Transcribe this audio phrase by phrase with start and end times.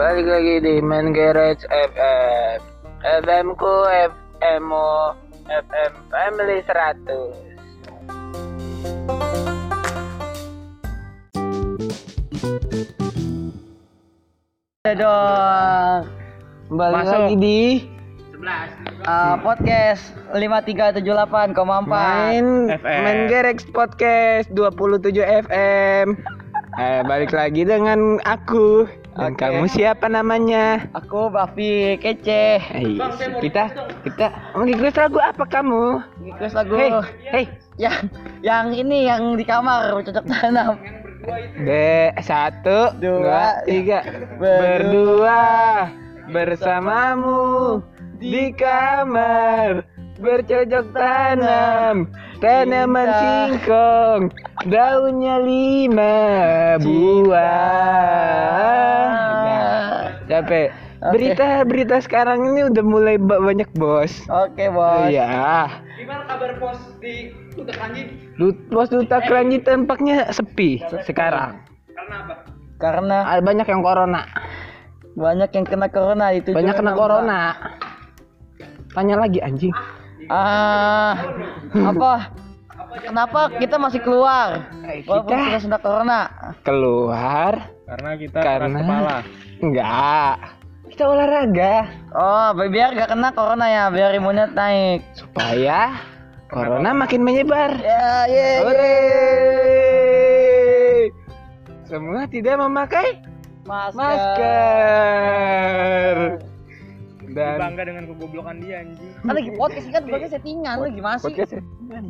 [0.00, 2.56] balik lagi di Main Garage FM
[3.20, 5.12] FM ku FM -mu,
[5.44, 7.36] FM Family 100
[14.88, 16.08] Ya dong.
[16.72, 17.12] Balik Masuk.
[17.12, 17.60] lagi di
[19.04, 21.52] Uh, podcast 5378,4.
[21.84, 23.00] Main FM.
[23.04, 26.39] Main Garage Podcast 27 FM
[26.80, 29.42] eh, Balik lagi dengan aku Dan Oke.
[29.42, 30.86] kamu siapa namanya?
[30.94, 32.62] Aku Bafi Kece.
[32.62, 32.96] Eh,
[33.42, 33.68] kita
[34.06, 35.98] kita request lagu apa kamu?
[36.30, 36.78] Request lagu.
[36.78, 36.90] Hei,
[37.34, 37.44] hei,
[37.74, 38.06] Yang
[38.40, 40.78] yang ini yang di kamar cocok tanam.
[41.58, 43.98] De satu, Dua, dua, tiga,
[44.40, 45.42] berdua
[46.30, 47.82] bersamamu
[48.16, 49.84] di kamar
[50.20, 51.96] bercocok tanam
[52.38, 54.22] tanaman singkong
[54.64, 56.16] daunnya lima
[56.78, 57.40] buah.
[59.40, 60.68] Nah, capek.
[61.00, 61.16] Oke.
[61.16, 64.20] Berita berita sekarang ini udah mulai ba- banyak bos.
[64.28, 65.08] Oke, Bos.
[65.08, 65.80] Iya.
[65.96, 67.32] Gimana kabar pos di?
[68.36, 71.60] Lut- Pos Duta Keranji tampaknya sepi sekarang.
[71.92, 72.34] Karena apa?
[72.76, 74.28] Karena Ada banyak yang corona.
[75.10, 76.52] banyak yang kena corona itu.
[76.52, 77.40] Banyak kena corona.
[78.90, 79.72] Tanya lagi anjing.
[80.30, 81.12] Ah,
[81.74, 82.12] apa?
[83.00, 84.60] Kenapa kita masih keluar?
[84.84, 86.28] Eh, Walaupun kita- kita sudah corona.
[86.62, 87.52] Keluar
[87.84, 89.16] Karena kita Karena- kepala.
[89.58, 90.34] enggak.
[90.86, 91.74] Kita olahraga
[92.10, 95.00] Oh, biar gak kena corona ya, biar imunnya naik.
[95.12, 95.90] supaya
[96.46, 97.76] corona makin menyebar.
[97.76, 98.48] Ya, ye.
[98.60, 98.96] Hore.
[101.84, 103.20] Semua tidak memakai
[103.64, 103.98] Masker.
[103.98, 106.16] masker.
[107.30, 109.12] Dan Bangga dengan kegoblokan dia anjing.
[109.22, 111.24] Kan lagi podcast kan podcast settingan lu gimana sih?
[111.30, 112.02] podcast settingan.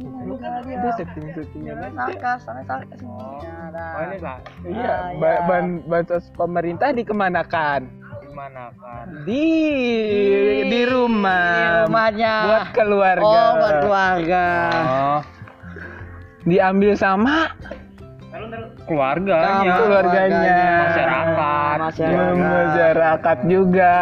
[0.70, 1.74] Ada setting-settingan.
[1.96, 2.98] Sarkas, sana sarkas.
[3.04, 3.40] Oh.
[3.44, 3.90] Ya, dah.
[3.92, 4.38] Oh ini lah.
[4.64, 5.36] Iya, iya.
[5.44, 7.80] ban bansos pemerintah dikemanakan?
[8.24, 9.06] Gimana kan?
[9.26, 9.46] Di
[10.70, 11.52] di rumah.
[11.52, 12.34] Di rumahnya.
[12.46, 13.24] Buat keluarga.
[13.26, 14.44] Oh, buat keluarga.
[14.86, 15.20] Oh.
[16.48, 17.52] Diambil sama
[18.90, 19.72] Keluarganya.
[19.78, 20.58] keluarganya.
[20.82, 21.76] Masyarakat.
[22.00, 23.96] Ya, masyarakat juga.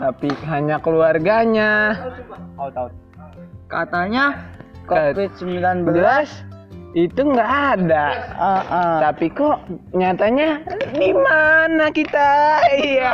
[0.00, 1.92] Tapi hanya keluarganya.
[2.56, 2.92] Out out.
[3.68, 4.48] Katanya
[4.88, 5.84] Kat- COVID-19
[6.96, 8.06] itu nggak ada.
[8.34, 8.98] Ah, ah.
[9.04, 9.62] Tapi kok
[9.92, 10.64] nyatanya
[10.96, 12.64] di mana kita?
[12.74, 13.12] Iya.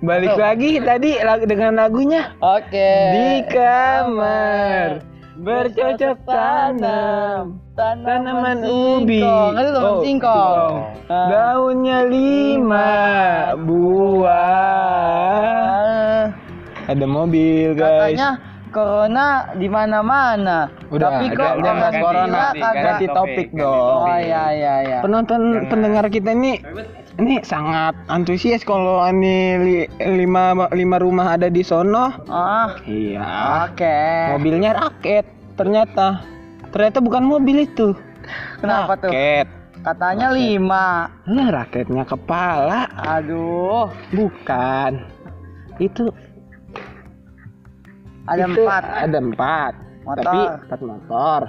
[0.00, 1.16] Balik lagi tadi
[1.46, 2.92] dengan lagunya Oke.
[3.14, 5.04] di kamar
[5.40, 9.52] bercocok tanam tanaman ubi singkong.
[9.52, 10.72] Itu tanaman Oh, singkong.
[11.06, 11.26] Ah.
[11.26, 12.90] daunnya lima
[13.60, 15.10] buah
[15.70, 16.24] Ah,
[16.86, 18.30] ada mobil guys Katanya
[18.68, 20.70] corona di mana-mana.
[20.88, 22.42] Udah, Tapi kok udah bahas corona.
[22.54, 23.98] Ganti, topik dong.
[24.00, 24.98] Oh iya iya iya.
[25.00, 26.62] penonton pendengar kita ini
[27.16, 33.26] ini sangat antusias kalau ini li- lima lima rumah ada di sono Ah, iya
[33.66, 33.98] oke.
[34.30, 36.22] mobilnya raket ternyata
[36.70, 37.92] ternyata bukan mobil itu
[38.58, 39.10] Kenapa tuh?
[39.10, 39.46] raket
[39.80, 41.08] Katanya lima.
[41.24, 45.00] nah raketnya kepala Aduh, bukan
[45.78, 46.12] itu
[48.26, 48.82] ada itu empat.
[48.84, 49.72] ada empat
[50.02, 50.22] Motor.
[50.22, 51.40] tapi empat motor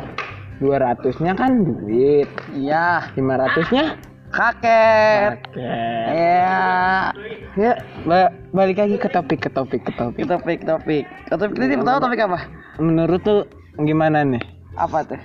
[0.58, 4.00] dua ratusnya kan duit Iya, lima ratusnya
[4.30, 5.36] kakek.
[5.36, 5.60] raket
[6.08, 7.12] Iya.
[7.54, 7.72] ya
[8.06, 11.04] ba- balik lagi ke topik ke topik ke topik Topik topik.
[11.28, 12.40] Topik ini tahu topik apa?
[12.78, 13.44] menurut tuh
[13.78, 14.40] gimana nih
[14.74, 15.20] Apa tuh?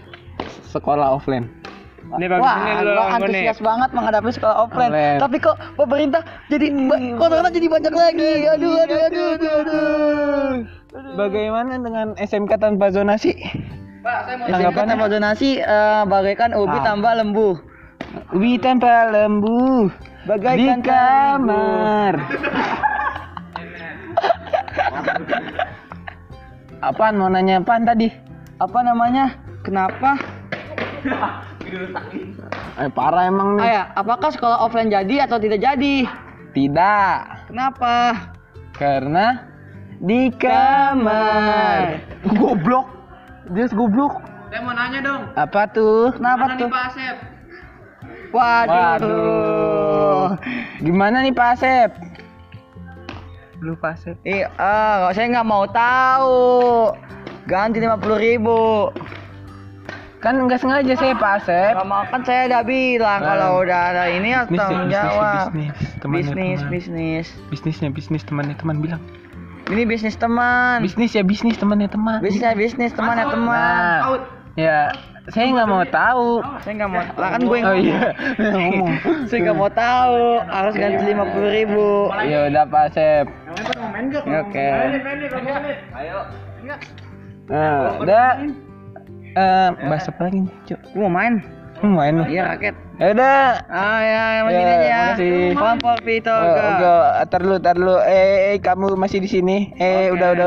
[0.66, 1.48] sekolah offline
[2.06, 3.16] Ini bagus Wah, ini nih.
[3.18, 4.92] antusias banget menghadapi sekolah offline.
[4.94, 5.18] Offline.
[5.18, 6.66] Tapi kok pemerintah jadi
[7.18, 8.30] corona jadi banyak lagi.
[8.46, 10.50] Aduh, aduh, aduh, aduh, aduh.
[11.16, 13.34] bagaimana dengan SMK tanpa zonasi
[14.00, 14.94] Tanggapannya Tanggapannya?
[14.94, 16.84] mau donasi eh, bagaikan ubi Ah.
[16.84, 17.48] tambah lembu.
[18.30, 19.90] ubi tanpa lembu
[20.24, 22.12] Bagaikan di kamar
[26.78, 28.10] apaan mau nanya apaan tadi
[28.56, 29.36] Apa namanya?
[29.60, 30.16] Kenapa?
[32.76, 36.06] eh parah emang nih Ayah, apakah sekolah offline jadi atau tidak jadi?
[36.54, 37.94] tidak Kenapa?
[38.76, 39.44] karena
[39.98, 42.00] di kamar
[42.36, 42.86] goblok
[43.50, 44.20] dia goblok
[44.50, 45.22] Saya mau nanya dong.
[45.34, 46.68] apa tuh Kenapa tuh?
[46.70, 47.16] Pak Asep?
[48.30, 48.74] Waduh.
[48.74, 50.24] Waduh.
[50.82, 51.90] Gimana nih Pak Asep?
[53.64, 54.16] Lu Pak Asep.
[54.22, 56.92] Ih, ah, saya nggak mau tahu.
[57.46, 58.90] Ganti lima puluh ribu.
[60.18, 61.72] Kan nggak sengaja saya Pak Asep.
[61.78, 63.26] Gak mau kan saya udah bilang Ah.
[63.30, 65.46] kalau udah ada ini Bisnis, tanggung bisnis, jawab.
[65.46, 65.74] bisnis.
[66.02, 66.72] Temannya Bisnis, teman.
[66.72, 67.26] bisnis.
[67.46, 69.02] Bisnisnya bisnis temannya teman bilang.
[69.66, 70.82] Ini bisnis teman.
[70.82, 72.18] Bisnis ya bisnis temannya teman.
[72.18, 73.98] Bisnis ya bisnis teman ya teman.
[74.02, 74.18] Nah,
[74.58, 74.78] ya
[75.26, 76.42] saya nggak mau tahu.
[76.62, 77.02] Saya nggak mau.
[77.18, 78.00] Lah kan gue yang Oh iya,
[78.40, 78.92] ngomong.
[79.26, 80.22] Saya nggak mau tahu.
[80.42, 81.86] Harus ganti lima puluh ribu.
[82.26, 83.26] Ya udah Pak Sep.
[84.26, 84.70] Oke.
[87.46, 88.26] Nah, udah.
[89.36, 90.80] Eh, bahas apa lagi Cuk?
[90.96, 91.44] Gue mau main.
[91.76, 92.24] Hmm, main lu.
[92.24, 92.72] Iya raket.
[92.96, 93.40] Ya udah.
[93.68, 94.80] Ah ya, yang begini Ya, aja.
[94.80, 94.96] ya.
[95.12, 95.36] makasih.
[95.52, 96.32] Kompor Vito.
[96.32, 97.94] Oh, enggak, tar lu, tar lu.
[98.00, 99.76] Eh, eh, kamu masih di sini?
[99.76, 100.46] Eh, udah, udah.